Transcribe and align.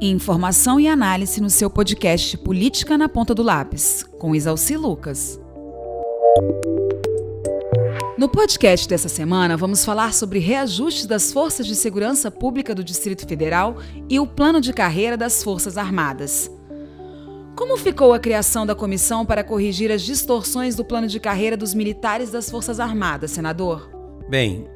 Informação 0.00 0.80
e 0.80 0.88
análise 0.88 1.40
no 1.40 1.48
seu 1.48 1.70
podcast 1.70 2.36
Política 2.38 2.98
na 2.98 3.08
Ponta 3.08 3.32
do 3.32 3.44
Lápis, 3.44 4.02
com 4.18 4.34
Isalci 4.34 4.76
Lucas. 4.76 5.40
No 8.18 8.28
podcast 8.28 8.88
dessa 8.88 9.08
semana, 9.08 9.56
vamos 9.56 9.84
falar 9.84 10.12
sobre 10.12 10.40
reajustes 10.40 11.06
das 11.06 11.32
Forças 11.32 11.64
de 11.64 11.76
Segurança 11.76 12.28
Pública 12.28 12.74
do 12.74 12.82
Distrito 12.82 13.26
Federal 13.26 13.76
e 14.10 14.18
o 14.18 14.26
plano 14.26 14.60
de 14.60 14.72
carreira 14.72 15.16
das 15.16 15.44
Forças 15.44 15.78
Armadas. 15.78 16.50
Como 17.54 17.76
ficou 17.76 18.12
a 18.12 18.18
criação 18.18 18.66
da 18.66 18.74
comissão 18.74 19.24
para 19.24 19.44
corrigir 19.44 19.92
as 19.92 20.02
distorções 20.02 20.74
do 20.74 20.84
plano 20.84 21.06
de 21.06 21.20
carreira 21.20 21.56
dos 21.56 21.72
militares 21.72 22.32
das 22.32 22.50
Forças 22.50 22.80
Armadas, 22.80 23.30
senador? 23.30 23.88
Bem, 24.28 24.66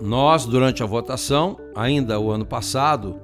nós, 0.00 0.46
durante 0.46 0.80
a 0.80 0.86
votação, 0.86 1.56
ainda 1.74 2.20
o 2.20 2.30
ano 2.30 2.46
passado, 2.46 3.20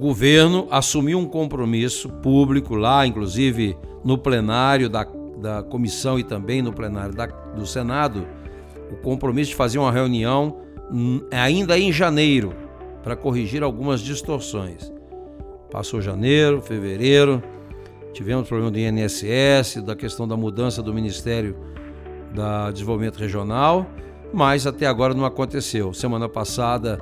governo 0.00 0.66
assumiu 0.70 1.18
um 1.18 1.26
compromisso 1.26 2.08
público 2.08 2.74
lá, 2.74 3.06
inclusive 3.06 3.76
no 4.02 4.16
plenário 4.16 4.88
da, 4.88 5.06
da 5.38 5.62
comissão 5.62 6.18
e 6.18 6.24
também 6.24 6.62
no 6.62 6.72
plenário 6.72 7.14
da, 7.14 7.26
do 7.26 7.66
Senado, 7.66 8.26
o 8.90 8.96
compromisso 8.96 9.50
de 9.50 9.56
fazer 9.56 9.78
uma 9.78 9.92
reunião 9.92 10.56
hum, 10.90 11.20
ainda 11.30 11.78
em 11.78 11.92
janeiro 11.92 12.54
para 13.02 13.14
corrigir 13.14 13.62
algumas 13.62 14.00
distorções. 14.00 14.90
Passou 15.70 16.00
janeiro, 16.00 16.62
fevereiro, 16.62 17.42
tivemos 18.14 18.48
problema 18.48 18.70
do 18.70 18.78
INSS, 18.78 19.82
da 19.84 19.94
questão 19.94 20.26
da 20.26 20.36
mudança 20.36 20.82
do 20.82 20.94
Ministério 20.94 21.54
da 22.34 22.70
Desenvolvimento 22.70 23.18
Regional, 23.18 23.86
mas 24.32 24.66
até 24.66 24.86
agora 24.86 25.12
não 25.12 25.26
aconteceu. 25.26 25.92
Semana 25.92 26.28
passada, 26.28 26.98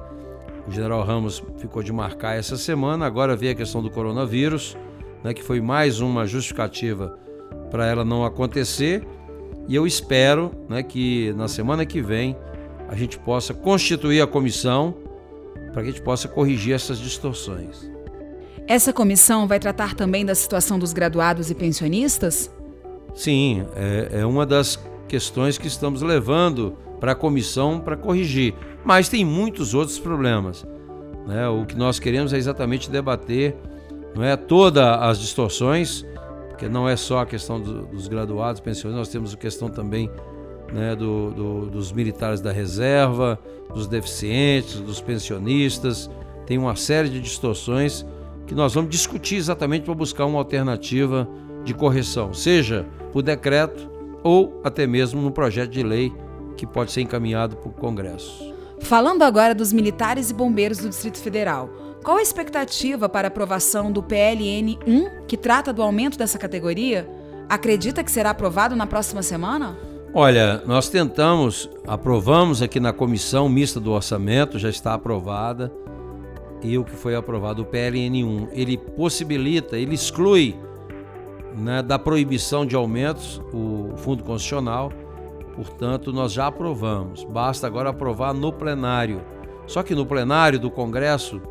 o 0.69 0.71
general 0.71 1.03
Ramos 1.03 1.43
ficou 1.57 1.83
de 1.83 1.93
marcar 1.93 2.37
essa 2.37 2.57
semana, 2.57 3.07
agora 3.07 3.35
veio 3.35 3.53
a 3.53 3.55
questão 3.55 3.83
do 3.83 3.91
coronavírus, 3.91 4.77
né, 5.25 5.33
que 5.33 5.43
foi 5.43 5.61
mais 5.61 6.01
uma 6.01 6.27
justificativa 6.27 7.19
para 7.71 7.87
ela 7.87 8.05
não 8.05 8.25
acontecer. 8.25 9.07
E 9.67 9.75
eu 9.75 9.87
espero 9.87 10.53
né, 10.69 10.83
que 10.83 11.33
na 11.37 11.49
semana 11.49 11.87
que 11.87 12.03
vem 12.03 12.37
a 12.89 12.95
gente 12.95 13.19
possa 13.19 13.55
constituir 13.55 14.21
a 14.21 14.27
comissão 14.27 14.95
para 15.73 15.83
que 15.83 15.89
a 15.89 15.93
gente 15.93 16.03
possa 16.03 16.29
corrigir 16.29 16.75
essas 16.75 16.99
distorções. 16.99 17.91
Essa 18.67 18.93
comissão 18.93 19.47
vai 19.47 19.59
tratar 19.59 19.95
também 19.95 20.25
da 20.25 20.35
situação 20.35 20.79
dos 20.79 20.93
graduados 20.93 21.51
e 21.51 21.55
pensionistas? 21.55 22.51
Sim, 23.15 23.67
é, 23.75 24.21
é 24.21 24.27
uma 24.27 24.45
das 24.45 24.79
questões 25.09 25.57
que 25.57 25.67
estamos 25.67 26.03
levando 26.03 26.77
para 27.01 27.13
a 27.13 27.15
comissão 27.15 27.81
para 27.81 27.97
corrigir. 27.97 28.55
Mas 28.85 29.09
tem 29.09 29.25
muitos 29.25 29.75
outros 29.75 29.99
problemas. 29.99 30.67
Né? 31.27 31.49
O 31.49 31.65
que 31.67 31.77
nós 31.77 31.99
queremos 31.99 32.33
é 32.33 32.37
exatamente 32.37 32.91
debater 32.91 33.57
não 34.15 34.25
é 34.25 34.37
todas 34.37 34.85
as 34.85 35.19
distorções 35.19 36.05
porque 36.59 36.69
não 36.69 36.89
é 36.89 36.97
só 36.97 37.21
a 37.21 37.27
questão 37.27 37.61
do, 37.61 37.87
dos 37.87 38.09
graduados, 38.09 38.61
pensionistas, 38.61 38.99
nós 38.99 39.09
temos 39.09 39.33
a 39.33 39.37
questão 39.37 39.69
também 39.69 40.11
né, 40.73 40.97
do, 40.97 41.31
do, 41.31 41.67
dos 41.67 41.93
militares 41.93 42.41
da 42.41 42.51
reserva, 42.51 43.39
dos 43.73 43.87
deficientes, 43.87 44.81
dos 44.81 45.01
pensionistas. 45.01 46.11
Tem 46.47 46.59
uma 46.59 46.75
série 46.75 47.09
de 47.11 47.21
distorções 47.21 48.05
que 48.45 48.57
nós 48.57 48.75
vamos 48.75 48.91
discutir 48.91 49.37
exatamente 49.37 49.85
para 49.85 49.95
buscar 49.95 50.27
uma 50.27 50.41
alternativa 50.41 51.29
de 51.63 51.73
correção, 51.73 52.35
seja 52.35 52.85
por 53.13 53.23
decreto 53.23 53.89
ou 54.25 54.61
até 54.65 54.85
mesmo 54.85 55.23
no 55.23 55.31
projeto 55.31 55.71
de 55.71 55.85
lei 55.85 56.13
que 56.59 56.67
pode 56.67 56.91
ser 56.91 57.01
encaminhado 57.01 57.57
para 57.57 57.71
o 57.71 57.73
Congresso. 57.73 58.53
Falando 58.81 59.23
agora 59.23 59.55
dos 59.55 59.73
militares 59.73 60.31
e 60.31 60.35
bombeiros 60.35 60.79
do 60.79 60.89
Distrito 60.89 61.19
Federal, 61.19 61.71
qual 62.05 62.19
a 62.19 62.23
expectativa 62.23 63.09
para 63.09 63.29
a 63.29 63.31
aprovação 63.31 63.91
do 63.93 64.03
PLN 64.03 64.79
1, 64.87 65.27
que 65.27 65.37
trata 65.37 65.73
do 65.73 65.83
aumento 65.83 66.19
dessa 66.19 66.39
categoria? 66.39 67.09
Acredita 67.49 68.03
que 68.03 68.11
será 68.11 68.31
aprovado 68.31 68.75
na 68.75 68.87
próxima 68.87 69.23
semana? 69.23 69.77
Olha, 70.13 70.63
nós 70.67 70.89
tentamos, 70.89 71.71
aprovamos 71.87 72.61
aqui 72.61 72.81
na 72.81 72.93
comissão 72.93 73.49
mista 73.49 73.79
do 73.79 73.93
orçamento, 73.93 74.59
já 74.59 74.69
está 74.69 74.95
aprovada. 74.95 75.73
E 76.63 76.77
o 76.77 76.83
que 76.83 76.97
foi 76.97 77.15
aprovado, 77.15 77.63
o 77.63 77.65
PLN 77.65 78.25
1, 78.25 78.49
ele 78.53 78.77
possibilita, 78.77 79.77
ele 79.77 79.95
exclui 79.95 80.57
né, 81.57 81.83
da 81.83 81.99
proibição 81.99 82.67
de 82.67 82.75
aumentos 82.75 83.41
o 83.53 83.93
Fundo 83.97 84.25
Constitucional. 84.25 84.93
Portanto, 85.59 86.13
nós 86.13 86.33
já 86.33 86.47
aprovamos. 86.47 87.25
Basta 87.25 87.67
agora 87.67 87.91
aprovar 87.91 88.33
no 88.33 88.53
plenário. 88.53 89.21
Só 89.67 89.83
que 89.83 89.93
no 89.93 90.07
plenário 90.07 90.57
do 90.57 90.71
Congresso 90.71 91.43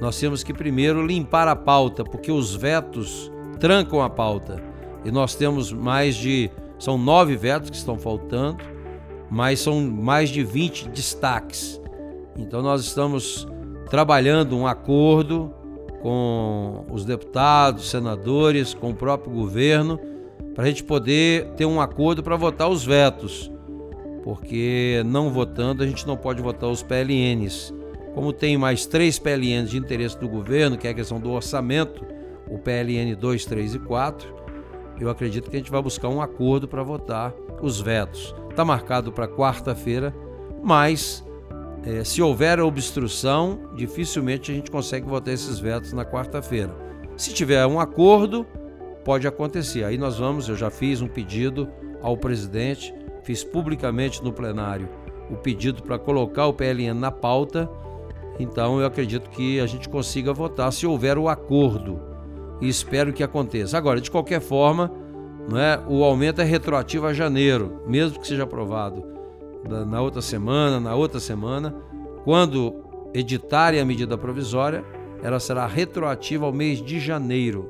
nós 0.00 0.16
temos 0.20 0.44
que 0.44 0.54
primeiro 0.54 1.04
limpar 1.04 1.48
a 1.48 1.56
pauta, 1.56 2.04
porque 2.04 2.30
os 2.30 2.54
vetos 2.54 3.28
trancam 3.58 4.00
a 4.00 4.08
pauta. 4.08 4.62
E 5.04 5.10
nós 5.10 5.34
temos 5.34 5.72
mais 5.72 6.14
de. 6.14 6.48
São 6.78 6.96
nove 6.96 7.36
vetos 7.36 7.70
que 7.70 7.76
estão 7.76 7.98
faltando, 7.98 8.62
mas 9.28 9.58
são 9.58 9.80
mais 9.80 10.30
de 10.30 10.44
20 10.44 10.88
destaques. 10.90 11.82
Então 12.36 12.62
nós 12.62 12.82
estamos 12.82 13.48
trabalhando 13.90 14.56
um 14.56 14.64
acordo 14.64 15.52
com 16.00 16.86
os 16.88 17.04
deputados, 17.04 17.90
senadores, 17.90 18.74
com 18.74 18.90
o 18.90 18.94
próprio 18.94 19.32
governo, 19.32 19.98
para 20.58 20.64
a 20.64 20.68
gente 20.70 20.82
poder 20.82 21.50
ter 21.50 21.66
um 21.66 21.80
acordo 21.80 22.20
para 22.20 22.34
votar 22.34 22.68
os 22.68 22.84
vetos. 22.84 23.48
Porque 24.24 25.00
não 25.06 25.30
votando, 25.30 25.84
a 25.84 25.86
gente 25.86 26.04
não 26.04 26.16
pode 26.16 26.42
votar 26.42 26.68
os 26.68 26.82
PLNs. 26.82 27.72
Como 28.12 28.32
tem 28.32 28.58
mais 28.58 28.84
três 28.84 29.20
PLNs 29.20 29.70
de 29.70 29.78
interesse 29.78 30.18
do 30.18 30.28
governo, 30.28 30.76
que 30.76 30.88
é 30.88 30.90
a 30.90 30.94
questão 30.94 31.20
do 31.20 31.30
orçamento, 31.30 32.04
o 32.50 32.58
PLN 32.58 33.14
2, 33.14 33.44
3 33.44 33.76
e 33.76 33.78
4, 33.78 34.34
eu 34.98 35.08
acredito 35.08 35.48
que 35.48 35.54
a 35.54 35.60
gente 35.60 35.70
vai 35.70 35.80
buscar 35.80 36.08
um 36.08 36.20
acordo 36.20 36.66
para 36.66 36.82
votar 36.82 37.32
os 37.62 37.80
vetos. 37.80 38.34
Está 38.50 38.64
marcado 38.64 39.12
para 39.12 39.28
quarta-feira, 39.28 40.12
mas 40.60 41.24
é, 41.84 42.02
se 42.02 42.20
houver 42.20 42.58
obstrução, 42.58 43.60
dificilmente 43.76 44.50
a 44.50 44.54
gente 44.56 44.72
consegue 44.72 45.06
votar 45.06 45.32
esses 45.32 45.60
vetos 45.60 45.92
na 45.92 46.04
quarta-feira. 46.04 46.74
Se 47.16 47.32
tiver 47.32 47.64
um 47.64 47.78
acordo, 47.78 48.44
pode 49.04 49.26
acontecer. 49.26 49.84
Aí 49.84 49.98
nós 49.98 50.18
vamos, 50.18 50.48
eu 50.48 50.56
já 50.56 50.70
fiz 50.70 51.00
um 51.00 51.08
pedido 51.08 51.68
ao 52.02 52.16
presidente, 52.16 52.94
fiz 53.22 53.42
publicamente 53.42 54.22
no 54.22 54.32
plenário 54.32 54.88
o 55.30 55.36
pedido 55.36 55.82
para 55.82 55.98
colocar 55.98 56.46
o 56.46 56.54
PLN 56.54 56.94
na 56.94 57.10
pauta 57.10 57.68
então 58.38 58.78
eu 58.80 58.86
acredito 58.86 59.28
que 59.30 59.58
a 59.60 59.66
gente 59.66 59.88
consiga 59.88 60.32
votar 60.32 60.72
se 60.72 60.86
houver 60.86 61.18
o 61.18 61.28
acordo 61.28 62.00
e 62.60 62.68
espero 62.68 63.12
que 63.12 63.22
aconteça. 63.22 63.76
Agora, 63.76 64.00
de 64.00 64.10
qualquer 64.10 64.40
forma, 64.40 64.92
não 65.48 65.58
é, 65.58 65.80
o 65.88 66.04
aumento 66.04 66.40
é 66.40 66.44
retroativo 66.44 67.06
a 67.06 67.12
janeiro, 67.12 67.82
mesmo 67.86 68.20
que 68.20 68.26
seja 68.26 68.44
aprovado 68.44 69.04
na 69.86 70.00
outra 70.00 70.22
semana, 70.22 70.78
na 70.78 70.94
outra 70.94 71.18
semana, 71.18 71.74
quando 72.24 72.84
editarem 73.12 73.80
a 73.80 73.84
medida 73.84 74.16
provisória, 74.16 74.84
ela 75.20 75.40
será 75.40 75.66
retroativa 75.66 76.46
ao 76.46 76.52
mês 76.52 76.80
de 76.80 77.00
janeiro. 77.00 77.68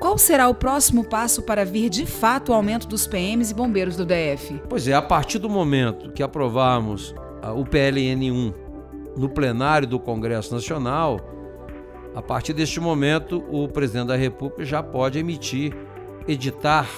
Qual 0.00 0.16
será 0.16 0.48
o 0.48 0.54
próximo 0.54 1.04
passo 1.04 1.42
para 1.42 1.62
vir 1.62 1.90
de 1.90 2.06
fato 2.06 2.52
o 2.52 2.54
aumento 2.54 2.88
dos 2.88 3.06
PMs 3.06 3.50
e 3.50 3.54
bombeiros 3.54 3.96
do 3.96 4.06
DF? 4.06 4.62
Pois 4.66 4.88
é, 4.88 4.94
a 4.94 5.02
partir 5.02 5.38
do 5.38 5.50
momento 5.50 6.10
que 6.10 6.22
aprovarmos 6.22 7.14
o 7.54 7.66
PLN 7.66 8.32
1 8.32 8.54
no 9.14 9.28
plenário 9.28 9.86
do 9.86 10.00
Congresso 10.00 10.54
Nacional, 10.54 11.20
a 12.14 12.22
partir 12.22 12.54
deste 12.54 12.80
momento, 12.80 13.44
o 13.50 13.68
presidente 13.68 14.06
da 14.08 14.16
República 14.16 14.64
já 14.64 14.82
pode 14.82 15.18
emitir, 15.18 15.76
editar 16.26 16.88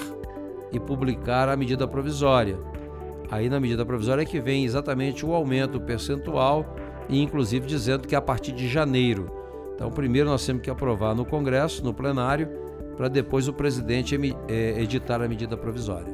e 0.70 0.78
publicar 0.78 1.48
a 1.48 1.56
medida 1.56 1.88
provisória. 1.88 2.56
Aí, 3.28 3.48
na 3.48 3.58
medida 3.58 3.84
provisória, 3.84 4.22
é 4.22 4.26
que 4.26 4.40
vem 4.40 4.64
exatamente 4.64 5.26
o 5.26 5.34
aumento 5.34 5.80
percentual, 5.80 6.76
e 7.08 7.20
inclusive 7.20 7.66
dizendo 7.66 8.06
que 8.06 8.14
é 8.14 8.18
a 8.18 8.22
partir 8.22 8.52
de 8.52 8.68
janeiro. 8.68 9.28
Então, 9.74 9.90
primeiro 9.90 10.30
nós 10.30 10.46
temos 10.46 10.62
que 10.62 10.70
aprovar 10.70 11.16
no 11.16 11.24
Congresso, 11.24 11.82
no 11.82 11.92
plenário, 11.92 12.48
para 12.96 13.08
depois 13.08 13.48
o 13.48 13.52
presidente 13.52 14.18
é, 14.48 14.80
editar 14.80 15.20
a 15.22 15.28
medida 15.28 15.56
provisória. 15.56 16.12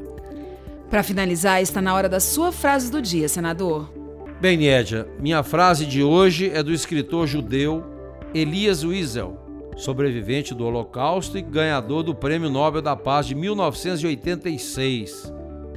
Para 0.91 1.03
finalizar, 1.03 1.61
está 1.61 1.83
na 1.83 1.95
hora 1.95 2.09
da 2.09 2.21
sua 2.21 2.51
frase 2.51 2.91
do 2.91 3.03
dia, 3.03 3.29
senador. 3.29 3.93
Bem, 4.41 4.57
Nédia, 4.57 5.07
minha 5.19 5.43
frase 5.43 5.85
de 5.85 6.03
hoje 6.03 6.51
é 6.51 6.63
do 6.63 6.73
escritor 6.73 7.27
judeu 7.27 7.85
Elias 8.33 8.85
Wiesel, 8.85 9.39
sobrevivente 9.77 10.55
do 10.55 10.65
Holocausto 10.65 11.37
e 11.37 11.43
ganhador 11.43 12.03
do 12.03 12.15
Prêmio 12.15 12.49
Nobel 12.49 12.81
da 12.81 12.97
Paz 12.97 13.27
de 13.27 13.35
1986. 13.35 15.33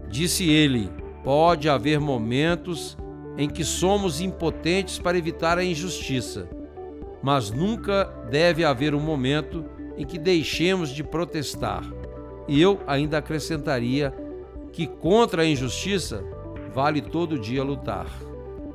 Disse 0.09 0.49
ele: 0.49 0.89
pode 1.23 1.69
haver 1.69 1.99
momentos 1.99 2.97
em 3.37 3.49
que 3.49 3.63
somos 3.63 4.21
impotentes 4.21 4.99
para 4.99 5.17
evitar 5.17 5.57
a 5.57 5.63
injustiça, 5.63 6.47
mas 7.21 7.51
nunca 7.51 8.05
deve 8.29 8.63
haver 8.63 8.93
um 8.93 8.99
momento 8.99 9.65
em 9.97 10.05
que 10.05 10.17
deixemos 10.17 10.89
de 10.89 11.03
protestar. 11.03 11.83
E 12.47 12.61
eu 12.61 12.79
ainda 12.87 13.17
acrescentaria 13.17 14.13
que 14.71 14.87
contra 14.87 15.43
a 15.43 15.45
injustiça 15.45 16.23
vale 16.73 17.01
todo 17.01 17.39
dia 17.39 17.63
lutar. 17.63 18.07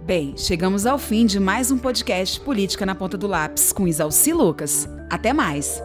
Bem, 0.02 0.34
chegamos 0.36 0.86
ao 0.86 0.98
fim 0.98 1.26
de 1.26 1.40
mais 1.40 1.70
um 1.70 1.78
podcast 1.78 2.38
Política 2.40 2.86
na 2.86 2.94
Ponta 2.94 3.18
do 3.18 3.26
Lápis 3.26 3.72
com 3.72 3.88
Isalci 3.88 4.32
Lucas. 4.32 4.88
Até 5.10 5.32
mais! 5.32 5.82